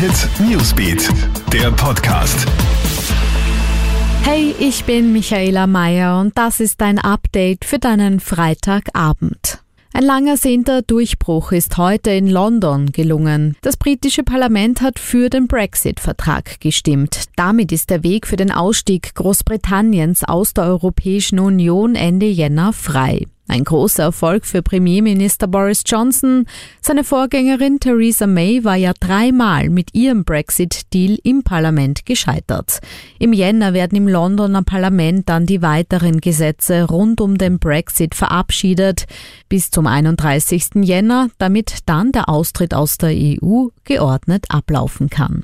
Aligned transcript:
Hit 0.00 0.30
Newsbeat, 0.48 1.10
der 1.52 1.70
Podcast. 1.72 2.48
Hey, 4.22 4.54
ich 4.58 4.84
bin 4.86 5.12
Michaela 5.12 5.66
Mayer 5.66 6.18
und 6.18 6.38
das 6.38 6.58
ist 6.58 6.80
ein 6.80 6.98
Update 6.98 7.66
für 7.66 7.78
deinen 7.78 8.18
Freitagabend. 8.18 9.62
Ein 9.92 10.04
langer 10.04 10.38
sehnter 10.38 10.80
Durchbruch 10.80 11.52
ist 11.52 11.76
heute 11.76 12.12
in 12.12 12.28
London 12.28 12.92
gelungen. 12.92 13.58
Das 13.60 13.76
britische 13.76 14.22
Parlament 14.22 14.80
hat 14.80 14.98
für 14.98 15.28
den 15.28 15.48
Brexit-Vertrag 15.48 16.60
gestimmt. 16.60 17.24
Damit 17.36 17.70
ist 17.70 17.90
der 17.90 18.02
Weg 18.02 18.26
für 18.26 18.36
den 18.36 18.52
Ausstieg 18.52 19.14
Großbritanniens 19.14 20.24
aus 20.24 20.54
der 20.54 20.64
Europäischen 20.64 21.38
Union 21.38 21.94
Ende 21.94 22.24
Jänner 22.24 22.72
frei. 22.72 23.26
Ein 23.50 23.64
großer 23.64 24.04
Erfolg 24.04 24.46
für 24.46 24.62
Premierminister 24.62 25.48
Boris 25.48 25.82
Johnson. 25.84 26.46
Seine 26.80 27.02
Vorgängerin 27.02 27.80
Theresa 27.80 28.28
May 28.28 28.62
war 28.62 28.76
ja 28.76 28.92
dreimal 29.00 29.70
mit 29.70 29.92
ihrem 29.92 30.22
Brexit-Deal 30.22 31.18
im 31.24 31.42
Parlament 31.42 32.06
gescheitert. 32.06 32.78
Im 33.18 33.32
Jänner 33.32 33.74
werden 33.74 33.96
im 33.96 34.06
Londoner 34.06 34.62
Parlament 34.62 35.28
dann 35.28 35.46
die 35.46 35.62
weiteren 35.62 36.20
Gesetze 36.20 36.84
rund 36.84 37.20
um 37.20 37.38
den 37.38 37.58
Brexit 37.58 38.14
verabschiedet. 38.14 39.06
Bis 39.48 39.72
zum 39.72 39.88
31. 39.88 40.84
Jänner, 40.84 41.28
damit 41.38 41.78
dann 41.86 42.12
der 42.12 42.28
Austritt 42.28 42.72
aus 42.72 42.98
der 42.98 43.10
EU 43.10 43.66
geordnet 43.82 44.44
ablaufen 44.48 45.10
kann. 45.10 45.42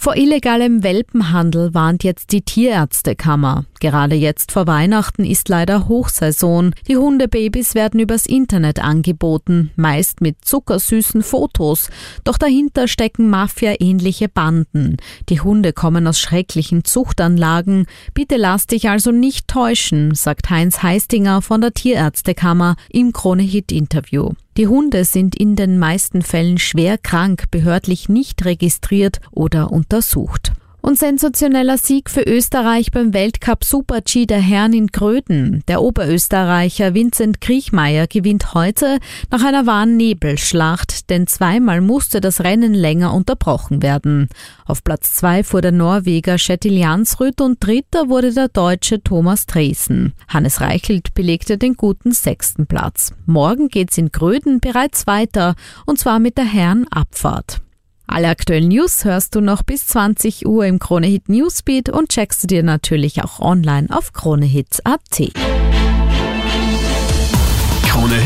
Vor 0.00 0.16
illegalem 0.16 0.84
Welpenhandel 0.84 1.74
warnt 1.74 2.04
jetzt 2.04 2.30
die 2.30 2.42
Tierärztekammer. 2.42 3.64
Gerade 3.80 4.14
jetzt 4.14 4.52
vor 4.52 4.68
Weihnachten 4.68 5.24
ist 5.24 5.48
leider 5.48 5.88
Hochsaison. 5.88 6.72
Die 6.86 6.96
Hundebabys 6.96 7.74
werden 7.74 7.98
übers 7.98 8.24
Internet 8.24 8.78
angeboten, 8.78 9.72
meist 9.74 10.20
mit 10.20 10.44
zuckersüßen 10.44 11.24
Fotos. 11.24 11.90
Doch 12.22 12.38
dahinter 12.38 12.86
stecken 12.86 13.28
Mafia-ähnliche 13.28 14.28
Banden. 14.28 14.98
Die 15.30 15.40
Hunde 15.40 15.72
kommen 15.72 16.06
aus 16.06 16.20
schrecklichen 16.20 16.84
Zuchtanlagen. 16.84 17.86
Bitte 18.14 18.36
lass 18.36 18.68
dich 18.68 18.88
also 18.88 19.10
nicht 19.10 19.48
täuschen, 19.48 20.14
sagt 20.14 20.48
Heinz 20.48 20.80
Heistinger 20.80 21.42
von 21.42 21.60
der 21.60 21.74
Tierärztekammer 21.74 22.76
im 22.88 23.12
Krone-Hit-Interview. 23.12 24.30
Die 24.58 24.66
Hunde 24.66 25.04
sind 25.04 25.36
in 25.36 25.54
den 25.54 25.78
meisten 25.78 26.20
Fällen 26.20 26.58
schwer 26.58 26.98
krank, 26.98 27.44
behördlich 27.52 28.08
nicht 28.08 28.44
registriert 28.44 29.20
oder 29.30 29.70
untersucht. 29.70 30.50
Und 30.80 30.98
sensationeller 30.98 31.78
Sieg 31.78 32.10
für 32.10 32.22
Österreich 32.22 32.90
beim 32.90 33.14
Weltcup 33.14 33.62
Super-G 33.62 34.26
der 34.26 34.40
Herren 34.40 34.72
in 34.72 34.88
Gröden. 34.88 35.62
Der 35.68 35.80
Oberösterreicher 35.80 36.92
Vincent 36.92 37.40
Kriechmeier 37.40 38.08
gewinnt 38.08 38.52
heute 38.54 38.98
nach 39.30 39.44
einer 39.44 39.66
wahren 39.66 39.96
Nebelschlacht, 39.96 40.97
denn 41.08 41.26
zweimal 41.26 41.80
musste 41.80 42.20
das 42.20 42.40
Rennen 42.40 42.74
länger 42.74 43.14
unterbrochen 43.14 43.82
werden. 43.82 44.28
Auf 44.66 44.84
Platz 44.84 45.14
zwei 45.14 45.44
fuhr 45.44 45.60
der 45.60 45.72
Norweger 45.72 46.36
Kjetil 46.36 46.76
Jansrud 46.76 47.40
und 47.40 47.64
dritter 47.64 48.08
wurde 48.08 48.32
der 48.32 48.48
Deutsche 48.48 49.02
Thomas 49.02 49.46
Dresen. 49.46 50.14
Hannes 50.28 50.60
Reichelt 50.60 51.14
belegte 51.14 51.58
den 51.58 51.74
guten 51.74 52.12
sechsten 52.12 52.66
Platz. 52.66 53.12
Morgen 53.26 53.68
geht's 53.68 53.98
in 53.98 54.12
Gröden 54.12 54.60
bereits 54.60 55.06
weiter, 55.06 55.54
und 55.86 55.98
zwar 55.98 56.18
mit 56.18 56.38
der 56.38 56.46
Herrenabfahrt. 56.46 57.60
Alle 58.10 58.28
aktuellen 58.28 58.68
News 58.68 59.04
hörst 59.04 59.34
du 59.34 59.42
noch 59.42 59.62
bis 59.62 59.86
20 59.86 60.46
Uhr 60.46 60.64
im 60.64 60.78
Kronehit 60.78 61.28
Newsbeat 61.28 61.90
und 61.90 62.08
checkst 62.08 62.42
du 62.42 62.46
dir 62.46 62.62
natürlich 62.62 63.22
auch 63.22 63.38
online 63.38 63.88
auf 63.90 64.14
kronehit.at. 64.14 65.32